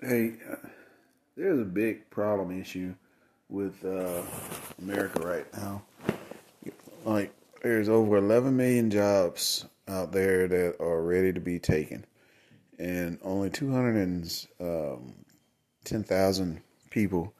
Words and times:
Hey, 0.00 0.34
uh, 0.48 0.54
there's 1.36 1.58
a 1.58 1.64
big 1.64 2.08
problem 2.08 2.60
issue 2.60 2.94
with 3.48 3.84
uh, 3.84 4.22
America 4.80 5.26
right 5.26 5.44
now. 5.52 5.82
Like, 7.04 7.34
there's 7.64 7.88
over 7.88 8.18
11 8.18 8.56
million 8.56 8.92
jobs 8.92 9.66
out 9.88 10.12
there 10.12 10.46
that 10.46 10.76
are 10.78 11.02
ready 11.02 11.32
to 11.32 11.40
be 11.40 11.58
taken, 11.58 12.06
and 12.78 13.18
only 13.22 13.50
210,000 13.50 16.48
um, 16.48 16.62
people 16.90 17.34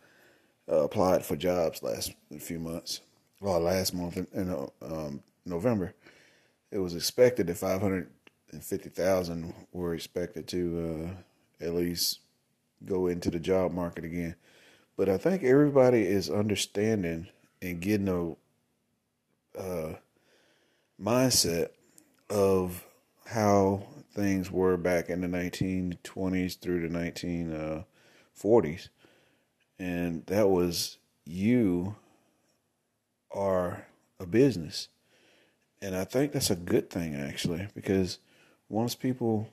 uh, 0.68 0.82
applied 0.82 1.24
for 1.24 1.36
jobs 1.36 1.84
last 1.84 2.12
few 2.40 2.58
months. 2.58 3.02
Well, 3.40 3.60
last 3.60 3.94
month 3.94 4.16
in, 4.16 4.26
in 4.34 4.68
um, 4.82 5.22
November, 5.46 5.94
it 6.72 6.78
was 6.78 6.96
expected 6.96 7.46
that 7.46 7.56
550,000 7.56 9.54
were 9.70 9.94
expected 9.94 10.48
to 10.48 11.06
uh, 11.06 11.10
at 11.64 11.76
least 11.76 12.18
go 12.84 13.06
into 13.06 13.30
the 13.30 13.38
job 13.38 13.72
market 13.72 14.04
again. 14.04 14.36
But 14.96 15.08
I 15.08 15.16
think 15.16 15.44
everybody 15.44 16.02
is 16.02 16.28
understanding 16.28 17.28
and 17.62 17.80
getting 17.80 18.08
a 18.08 19.58
uh, 19.58 19.94
mindset 21.00 21.70
of 22.30 22.84
how 23.26 23.84
things 24.12 24.50
were 24.50 24.76
back 24.76 25.08
in 25.08 25.20
the 25.20 25.28
1920s 25.28 26.58
through 26.58 26.88
the 26.88 26.94
1940s. 26.94 28.88
And 29.78 30.26
that 30.26 30.48
was 30.48 30.98
you 31.24 31.94
are 33.30 33.86
a 34.18 34.26
business. 34.26 34.88
And 35.80 35.94
I 35.94 36.04
think 36.04 36.32
that's 36.32 36.50
a 36.50 36.56
good 36.56 36.90
thing, 36.90 37.14
actually, 37.14 37.68
because 37.74 38.18
once 38.68 38.94
people 38.94 39.48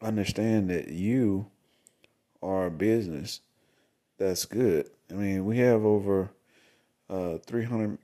understand 0.00 0.70
that 0.70 0.88
you 0.88 1.46
our 2.42 2.70
business, 2.70 3.40
that's 4.18 4.44
good. 4.44 4.90
I 5.10 5.14
mean, 5.14 5.44
we 5.44 5.58
have 5.58 5.84
over 5.84 6.30
uh, 7.10 7.38
300, 7.38 7.98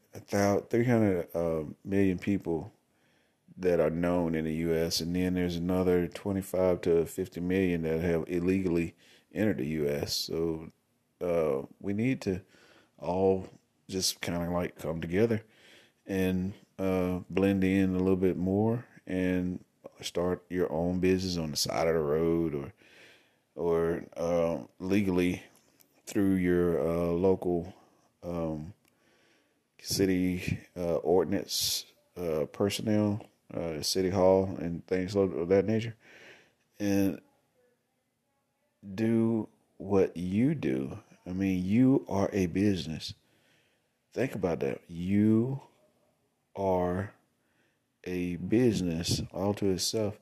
300 0.70 1.28
uh, 1.34 1.62
million 1.84 2.18
people 2.18 2.72
that 3.56 3.80
are 3.80 3.90
known 3.90 4.34
in 4.34 4.44
the 4.44 4.54
U.S., 4.54 5.00
and 5.00 5.14
then 5.14 5.34
there's 5.34 5.56
another 5.56 6.06
25 6.06 6.80
to 6.82 7.06
50 7.06 7.40
million 7.40 7.82
that 7.82 8.00
have 8.00 8.24
illegally 8.28 8.94
entered 9.34 9.58
the 9.58 9.66
U.S. 9.66 10.14
So 10.14 10.70
uh, 11.20 11.66
we 11.80 11.92
need 11.92 12.20
to 12.22 12.40
all 12.98 13.48
just 13.88 14.20
kind 14.20 14.42
of 14.42 14.50
like 14.50 14.78
come 14.78 15.00
together 15.00 15.42
and 16.06 16.52
uh, 16.78 17.20
blend 17.30 17.64
in 17.64 17.94
a 17.94 17.98
little 17.98 18.16
bit 18.16 18.36
more 18.36 18.84
and 19.06 19.64
start 20.00 20.44
your 20.48 20.70
own 20.72 21.00
business 21.00 21.36
on 21.36 21.50
the 21.50 21.56
side 21.56 21.88
of 21.88 21.94
the 21.94 22.00
road 22.00 22.54
or 22.54 22.72
or 23.58 24.04
uh, 24.16 24.58
legally 24.78 25.42
through 26.06 26.34
your 26.34 26.80
uh, 26.80 27.10
local 27.10 27.74
um, 28.22 28.72
city 29.80 30.60
uh, 30.76 30.96
ordinance 30.96 31.84
uh, 32.16 32.44
personnel, 32.46 33.20
uh, 33.52 33.82
city 33.82 34.10
hall, 34.10 34.56
and 34.60 34.86
things 34.86 35.14
of 35.16 35.48
that 35.48 35.66
nature, 35.66 35.96
and 36.78 37.20
do 38.94 39.48
what 39.76 40.16
you 40.16 40.54
do. 40.54 40.98
I 41.26 41.32
mean, 41.32 41.64
you 41.64 42.06
are 42.08 42.30
a 42.32 42.46
business. 42.46 43.14
Think 44.14 44.34
about 44.34 44.60
that. 44.60 44.80
You 44.88 45.60
are 46.56 47.12
a 48.04 48.36
business 48.36 49.20
all 49.32 49.52
to 49.54 49.70
itself. 49.70 50.18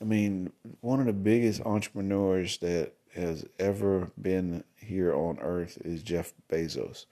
I 0.00 0.04
mean, 0.04 0.52
one 0.80 1.00
of 1.00 1.06
the 1.06 1.12
biggest 1.12 1.60
entrepreneurs 1.62 2.58
that 2.58 2.94
has 3.14 3.44
ever 3.58 4.10
been 4.20 4.64
here 4.76 5.14
on 5.14 5.38
earth 5.40 5.78
is 5.84 6.02
Jeff 6.02 6.32
Bezos. 6.48 7.06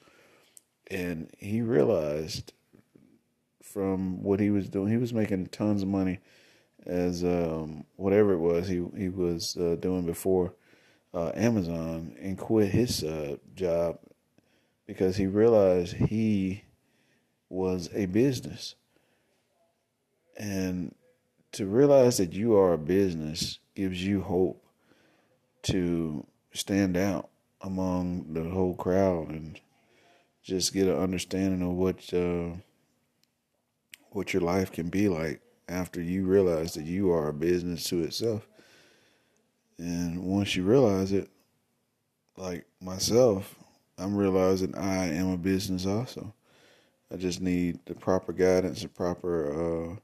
And 0.91 1.30
he 1.36 1.61
realized 1.61 2.53
from 3.62 4.23
what 4.23 4.40
he 4.40 4.51
was 4.51 4.68
doing, 4.68 4.90
he 4.90 4.96
was 4.96 5.12
making 5.12 5.48
tons 5.48 5.83
of 5.83 5.89
money 5.89 6.20
as 6.86 7.23
um, 7.23 7.85
whatever 7.96 8.33
it 8.33 8.39
was 8.39 8.68
he 8.68 8.83
he 8.96 9.08
was 9.08 9.57
uh, 9.57 9.77
doing 9.79 10.07
before 10.07 10.55
uh, 11.12 11.33
Amazon 11.35 12.17
and 12.20 12.39
quit 12.39 12.70
his 12.70 13.05
uh, 13.05 13.36
job 13.55 13.98
because 14.86 15.17
he 15.17 15.27
realized 15.27 15.95
he 15.95 16.64
was 17.51 17.91
a 17.92 18.07
business 18.07 18.74
and 20.39 20.95
to 21.53 21.67
realize 21.67 22.19
that 22.19 22.33
you 22.33 22.57
are 22.57 22.73
a 22.73 22.79
business 22.79 23.59
gives 23.75 24.05
you 24.05 24.20
hope 24.20 24.64
to 25.63 26.27
stand 26.53 26.97
out 26.97 27.29
among 27.61 28.33
the 28.33 28.45
whole 28.51 28.75
crowd 28.75 29.31
and 29.31 29.61
just 30.42 30.73
get 30.73 30.89
an 30.89 30.97
understanding 30.97 31.63
of 31.63 31.75
what 31.75 32.14
uh, 32.14 32.57
what 34.11 34.33
your 34.33 34.42
life 34.42 34.73
can 34.73 34.89
be 34.89 35.09
like 35.09 35.41
after 35.69 36.01
you 36.01 36.25
realize 36.25 36.75
that 36.75 36.85
you 36.85 37.13
are 37.13 37.29
a 37.29 37.35
business 37.35 37.85
to 37.85 38.03
itself. 38.03 38.48
And 39.79 40.23
once 40.25 40.57
you 40.57 40.65
realize 40.65 41.13
it, 41.13 41.29
like 42.36 42.65
myself, 42.80 43.55
I'm 43.98 44.17
realizing 44.17 44.75
I 44.75 45.13
am 45.13 45.30
a 45.30 45.36
business 45.36 45.86
also. 45.86 46.35
I 47.13 47.17
just 47.17 47.41
need 47.41 47.80
the 47.86 47.95
proper 47.95 48.33
guidance, 48.33 48.83
the 48.83 48.89
proper 48.89 49.92
uh, 49.92 49.97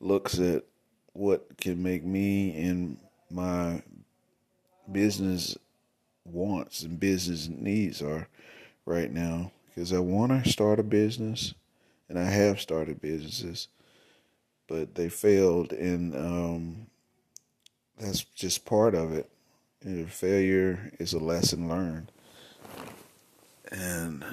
looks 0.00 0.38
at 0.38 0.64
what 1.12 1.56
can 1.58 1.82
make 1.82 2.04
me 2.04 2.56
and 2.56 2.98
my 3.30 3.82
business 4.90 5.56
wants 6.24 6.82
and 6.82 6.98
business 6.98 7.48
needs 7.48 8.02
are 8.02 8.28
right 8.86 9.12
now 9.12 9.52
because 9.66 9.92
I 9.92 9.98
want 9.98 10.44
to 10.44 10.50
start 10.50 10.78
a 10.80 10.82
business 10.82 11.54
and 12.10 12.18
I 12.18 12.24
have 12.24 12.60
started 12.60 13.00
businesses, 13.00 13.68
but 14.68 14.96
they 14.96 15.08
failed, 15.08 15.72
and 15.72 16.14
um, 16.14 16.86
that's 17.96 18.24
just 18.24 18.64
part 18.64 18.96
of 18.96 19.12
it. 19.12 19.30
Failure 20.08 20.92
is 20.98 21.14
a 21.14 21.20
lesson 21.20 21.68
learned, 21.68 22.10
and 23.70 24.24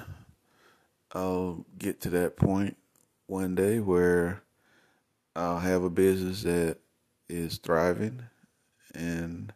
I'll 1.14 1.66
get 1.78 2.02
to 2.02 2.10
that 2.10 2.36
point 2.36 2.78
one 3.28 3.54
day 3.54 3.80
where 3.80 4.42
I'll 5.38 5.60
have 5.60 5.84
a 5.84 5.90
business 5.92 6.42
that 6.42 6.78
is 7.30 7.60
thriving. 7.60 8.24
And 8.96 9.54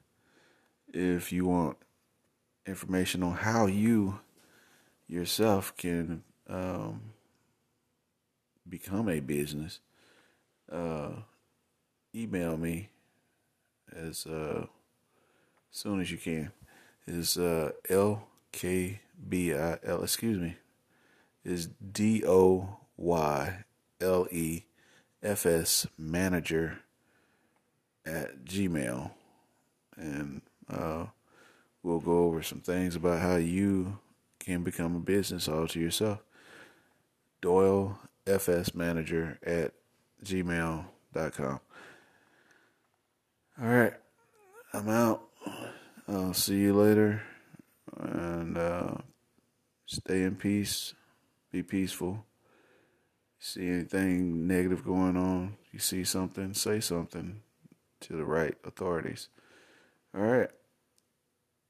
if 0.93 1.31
you 1.31 1.45
want 1.45 1.77
information 2.67 3.23
on 3.23 3.33
how 3.33 3.65
you 3.65 4.19
yourself 5.07 5.75
can 5.75 6.21
um, 6.47 7.01
become 8.69 9.09
a 9.09 9.21
business, 9.21 9.79
uh, 10.71 11.13
email 12.13 12.57
me 12.57 12.89
as 13.91 14.27
uh, 14.27 14.67
soon 15.71 15.99
as 15.99 16.11
you 16.11 16.19
can. 16.19 16.51
Is 17.07 17.39
uh, 17.39 17.71
LKBIL, 17.89 18.99
excuse 20.03 20.37
me, 20.37 20.57
is 21.43 21.69
D 21.91 22.23
O 22.23 22.77
Y 22.97 23.63
L 23.99 24.27
E 24.29 24.65
FS 25.23 25.87
Manager 25.97 26.79
at 28.05 28.45
Gmail. 28.45 29.11
And 29.95 30.41
uh, 30.69 31.07
we'll 31.83 31.99
go 31.99 32.25
over 32.25 32.41
some 32.41 32.61
things 32.61 32.95
about 32.95 33.21
how 33.21 33.35
you 33.35 33.99
can 34.39 34.63
become 34.63 34.95
a 34.95 34.99
business 34.99 35.47
all 35.47 35.67
to 35.67 35.79
yourself. 35.79 36.19
Doyle 37.41 37.99
FS 38.25 38.73
Manager 38.73 39.39
at 39.43 39.73
gmail.com. 40.23 41.59
All 43.61 43.67
right, 43.67 43.93
I'm 44.73 44.89
out. 44.89 45.23
I'll 46.07 46.33
see 46.33 46.59
you 46.59 46.73
later. 46.73 47.21
And 47.97 48.57
uh, 48.57 48.95
stay 49.85 50.23
in 50.23 50.35
peace. 50.35 50.93
Be 51.51 51.61
peaceful 51.61 52.25
see 53.41 53.67
anything 53.67 54.47
negative 54.47 54.85
going 54.85 55.17
on, 55.17 55.57
you 55.71 55.79
see 55.79 56.03
something, 56.03 56.53
say 56.53 56.79
something 56.79 57.41
to 57.99 58.13
the 58.13 58.23
right 58.23 58.55
authorities. 58.63 59.29
All 60.15 60.21
right. 60.21 60.49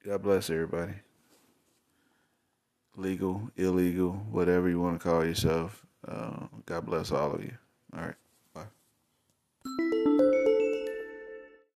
God 0.04 0.22
bless 0.22 0.50
everybody. 0.50 0.92
Legal, 2.94 3.50
illegal, 3.56 4.12
whatever 4.30 4.68
you 4.68 4.80
want 4.80 5.00
to 5.00 5.08
call 5.08 5.24
yourself. 5.24 5.86
Uh, 6.06 6.46
God 6.66 6.84
bless 6.84 7.10
all 7.10 7.32
of 7.32 7.42
you. 7.42 7.56
All 7.96 8.04
right. 8.04 8.14